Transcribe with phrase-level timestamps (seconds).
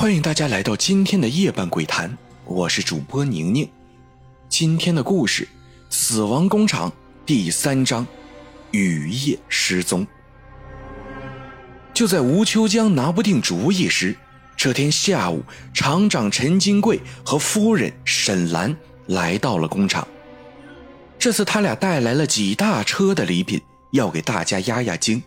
[0.00, 2.16] 欢迎大家来到今天的夜半鬼谈，
[2.46, 3.68] 我是主播宁宁。
[4.48, 5.44] 今天的故事
[5.90, 6.88] 《死亡工厂》
[7.26, 8.06] 第三章：
[8.70, 10.06] 雨夜失踪。
[11.92, 14.16] 就在吴秋江拿不定主意时，
[14.56, 15.42] 这天下午，
[15.74, 18.74] 厂长陈金贵和夫人沈兰
[19.08, 20.08] 来到了工厂。
[21.18, 25.22] 这次他俩带来了几大车的礼品，要给大家压压惊。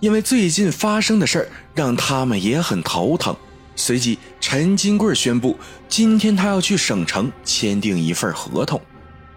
[0.00, 3.36] 因为最近发生的事儿让他们也很头疼。
[3.74, 8.80] 随即，陈金贵宣布，今天他要去省城签订一份合同，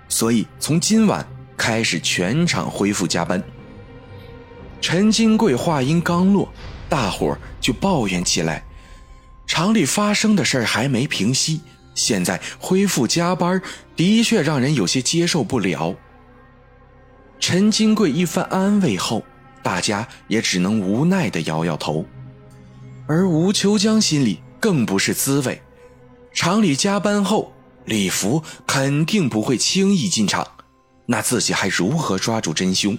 [0.09, 3.41] 所以从今晚开始全场恢复加班。
[4.81, 6.51] 陈金贵话音刚落，
[6.89, 8.63] 大伙儿就抱怨起来：
[9.47, 11.61] 厂里发生的事儿还没平息，
[11.95, 13.61] 现在恢复加班，
[13.95, 15.95] 的确让人有些接受不了。
[17.39, 19.23] 陈金贵一番安慰后，
[19.63, 22.05] 大家也只能无奈地摇摇头。
[23.07, 25.61] 而吴秋江心里更不是滋味，
[26.33, 27.53] 厂里加班后，
[27.85, 30.47] 李福肯定不会轻易进场，
[31.05, 32.97] 那自己还如何抓住真凶？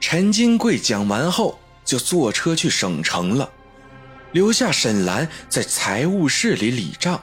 [0.00, 3.48] 陈金贵讲完后就坐车去省城了，
[4.32, 7.22] 留下沈兰在财务室里理账，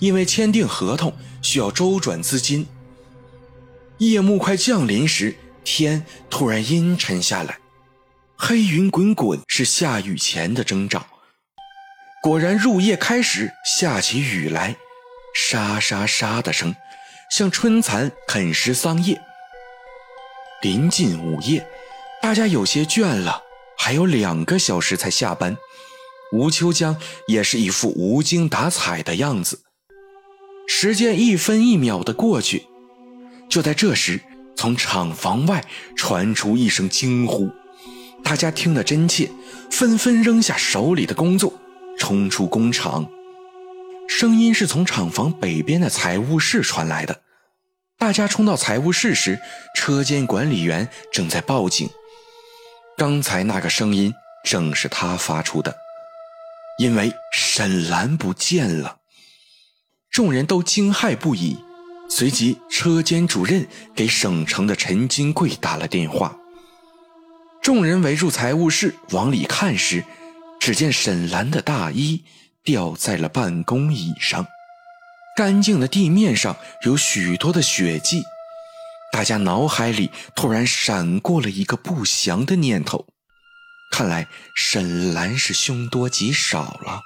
[0.00, 2.66] 因为签订合同需要周转资金。
[3.98, 7.58] 夜幕快降临时，天突然阴沉下来。
[8.44, 11.06] 黑云滚滚是下雨前的征兆，
[12.20, 14.74] 果然入夜开始下起雨来，
[15.32, 16.74] 沙沙沙的声，
[17.30, 19.22] 像春蚕啃食桑叶。
[20.60, 21.64] 临近午夜，
[22.20, 23.40] 大家有些倦了，
[23.78, 25.56] 还有两个小时才下班。
[26.32, 29.62] 吴秋江也是一副无精打采的样子。
[30.66, 32.66] 时间一分一秒的过去，
[33.48, 34.20] 就在这时，
[34.56, 37.48] 从厂房外传出一声惊呼。
[38.24, 39.30] 大家听得真切，
[39.70, 41.52] 纷纷扔下手里的工作，
[41.98, 43.08] 冲出工厂。
[44.08, 47.22] 声音是从厂房北边的财务室传来的。
[47.98, 49.38] 大家冲到财务室时，
[49.76, 51.88] 车间管理员正在报警。
[52.96, 54.12] 刚才那个声音
[54.44, 55.76] 正是他发出的，
[56.78, 58.98] 因为沈兰不见了。
[60.10, 61.58] 众人都惊骇不已，
[62.08, 66.36] 随即车间主任给省城的陈金贵打了电话。
[67.62, 70.04] 众人围住财务室往里看时，
[70.58, 72.24] 只见沈兰的大衣
[72.64, 74.44] 掉在了办公椅上，
[75.36, 78.24] 干净的地面上有许多的血迹。
[79.12, 83.06] 大家脑海里突然闪过了一个不祥的念头：
[83.92, 87.02] 看来沈兰是凶多吉少了。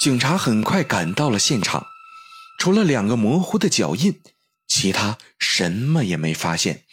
[0.00, 1.84] 警察很快赶到了现场，
[2.60, 4.20] 除了两个模糊的脚印，
[4.68, 6.84] 其他什么也没发现。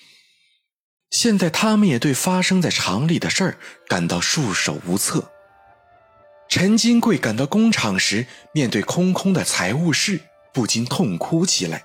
[1.14, 3.58] 现在他们也对发生在厂里的事儿
[3.88, 5.30] 感到束手无策。
[6.50, 10.20] 陈金贵赶到工厂时，面对空空的财务室，
[10.52, 11.84] 不禁痛哭起来。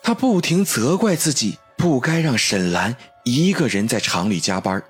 [0.00, 4.80] 他不停责怪自己不该让沈兰一个人在厂里加班。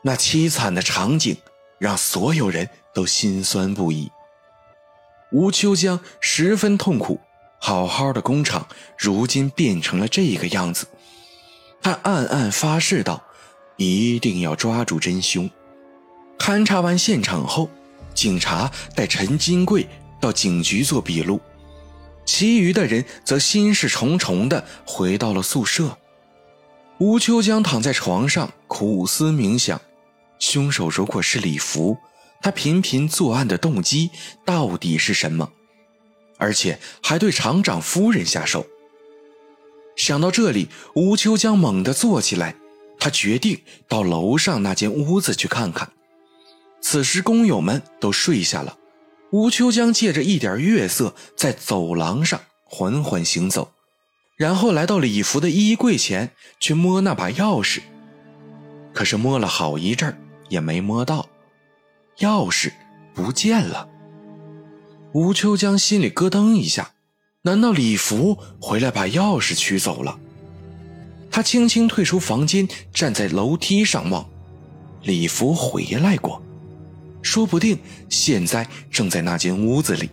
[0.00, 1.36] 那凄惨的场景
[1.78, 4.10] 让所有人都心酸不已。
[5.32, 7.20] 吴秋江十分痛苦，
[7.60, 10.86] 好好的工厂如今变成了这个样子。
[11.84, 13.22] 他暗暗发誓道
[13.76, 15.48] ：“一定要抓住真凶。”
[16.40, 17.68] 勘察完现场后，
[18.14, 19.86] 警察带陈金贵
[20.18, 21.38] 到警局做笔录，
[22.24, 25.98] 其余的人则心事重重的回到了宿舍。
[26.96, 29.78] 吴秋江躺在床上苦思冥想：
[30.38, 31.98] 凶手如果是李福，
[32.40, 34.10] 他频频作案的动机
[34.46, 35.50] 到底是什么？
[36.38, 38.66] 而且还对厂长夫人下手。
[39.96, 42.56] 想到这里，吴秋江猛地坐起来。
[42.98, 45.90] 他决定到楼上那间屋子去看看。
[46.80, 48.78] 此时，工友们都睡下了。
[49.30, 53.72] 吴秋江借着一点月色，在走廊上缓缓行走，
[54.36, 57.80] 然后来到礼服的衣柜前，去摸那把钥匙。
[58.94, 60.16] 可是摸了好一阵
[60.48, 61.28] 也没摸到，
[62.20, 62.72] 钥匙
[63.12, 63.88] 不见了。
[65.12, 66.92] 吴秋江心里咯噔一下。
[67.46, 70.18] 难道李福回来把钥匙取走了？
[71.30, 74.26] 他轻轻退出房间，站在楼梯上望。
[75.02, 76.42] 李福回来过，
[77.20, 80.08] 说不定现在正在那间屋子里。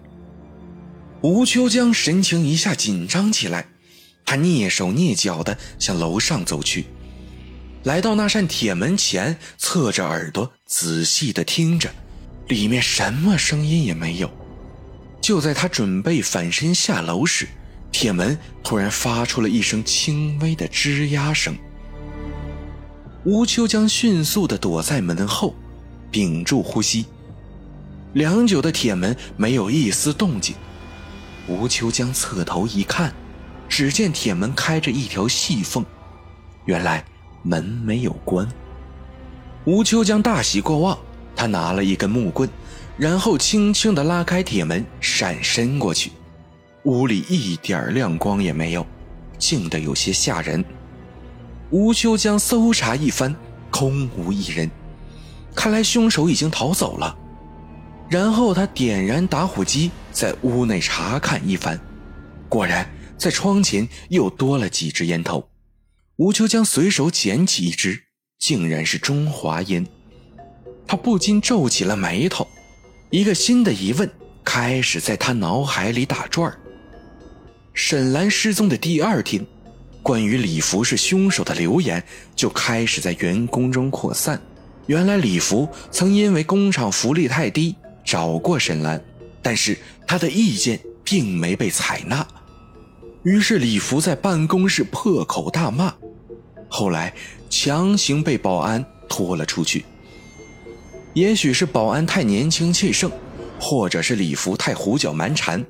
[1.22, 3.66] 吴秋江神情一下紧张起来，
[4.26, 6.88] 他蹑手蹑脚地向楼上走去，
[7.84, 11.90] 来到那扇铁门前，侧着耳朵仔细地听着，
[12.50, 14.30] 里面什么声音也没有。
[15.22, 17.48] 就在他准备反身下楼时，
[17.92, 21.56] 铁门突然发出了一声轻微的吱呀声。
[23.24, 25.54] 吴秋江迅速地躲在门后，
[26.10, 27.06] 屏住呼吸。
[28.14, 30.56] 良久的铁门没有一丝动静。
[31.48, 33.14] 吴秋江侧头一看，
[33.70, 35.86] 只见铁门开着一条细缝，
[36.66, 37.06] 原来
[37.44, 38.48] 门没有关。
[39.66, 40.98] 吴秋江大喜过望，
[41.36, 42.50] 他拿了一根木棍，
[42.98, 46.12] 然后轻轻地拉开铁门，闪身过去。
[46.84, 48.86] 屋里一点亮光也没有，
[49.38, 50.64] 静得有些吓人。
[51.70, 53.36] 吴秋江搜查一番，
[53.70, 54.70] 空无一人，
[55.56, 57.18] 看来凶手已经逃走了。
[58.10, 61.80] 然后他点燃打火机，在屋内查看一番，
[62.50, 65.48] 果然在窗前又多了几支烟头。
[66.18, 68.04] 吴秋江随手捡起一支，
[68.38, 69.88] 竟然是中华烟，
[70.86, 72.46] 他不禁皱起了眉头，
[73.12, 74.10] 一个新的疑问
[74.42, 76.58] 开始在他脑海里打转儿。
[77.74, 79.46] 沈兰失踪的第二天，
[80.02, 82.02] 关于李福是凶手的流言
[82.38, 84.42] 就开始在员工中扩散。
[84.88, 87.76] 原来李福曾因为工厂福利太低
[88.06, 89.04] 找过沈兰，
[89.42, 89.78] 但是
[90.08, 92.26] 他的意见并没被采纳。
[93.24, 95.94] 于是李福在办公室破口大骂，
[96.70, 97.14] 后来
[97.50, 99.84] 强行被保安拖了出去。
[101.14, 103.12] 也许是保安太年轻气盛，
[103.60, 105.64] 或者是李福太胡搅蛮缠。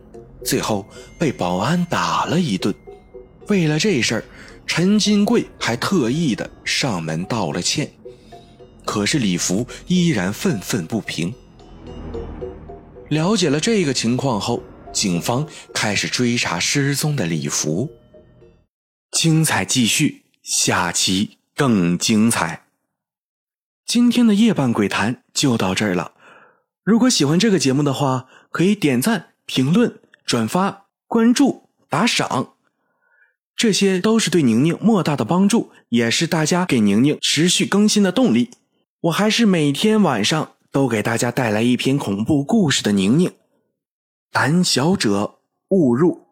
[0.43, 0.85] 最后
[1.19, 2.73] 被保安打了一顿，
[3.47, 4.23] 为了这事儿，
[4.65, 7.91] 陈金贵还特意的上门道了歉。
[8.83, 11.33] 可是李福依然愤愤不平。
[13.09, 17.89] 了解了这个情况后，警方开始追查失踪的李福。
[19.11, 22.63] 精彩继续，下期更精彩。
[23.85, 26.13] 今天的夜半鬼谈就到这儿了。
[26.83, 29.99] 如果喜欢这个节目的话，可以点赞、评论。
[30.23, 32.53] 转发、关注、打赏，
[33.53, 38.51] 这些都是对宁宁莫大的帮助，也是大家给宁宁持续更新的动力。
[39.01, 43.33] 我还是每天晚上都给大家带来一篇恐怖故事的宁宁。
[44.31, 45.39] 胆小者
[45.69, 46.30] 勿入。